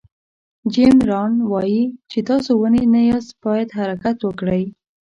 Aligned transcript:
جیم 0.73 0.97
ران 1.09 1.33
وایي 1.51 1.83
چې 2.11 2.19
تاسو 2.29 2.51
ونې 2.59 2.83
نه 2.93 3.01
یاست 3.09 3.31
باید 3.45 3.69
حرکت 3.77 4.17
وکړئ. 4.23 4.63